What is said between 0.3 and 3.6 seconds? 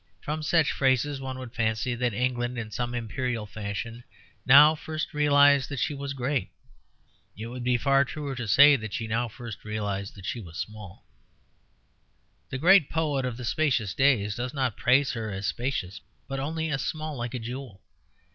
such phrases one would fancy that England, in some imperial